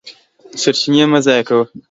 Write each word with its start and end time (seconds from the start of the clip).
سرچینې 0.61 1.03
مه 1.11 1.19
ضایع 1.25 1.43
کوه. 1.47 1.65